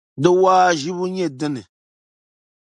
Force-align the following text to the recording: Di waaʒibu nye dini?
Di 0.21 0.29
waaʒibu 0.41 1.05
nye 1.13 1.27
dini? 1.39 1.61